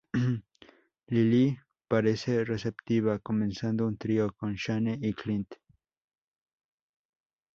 Lily 1.11 1.59
parece 1.87 2.43
receptiva, 2.43 3.19
comenzando 3.19 3.85
un 3.85 3.97
trío 3.99 4.31
con 4.31 4.55
Shane 4.55 4.97
y 4.99 5.13
Clint. 5.13 5.51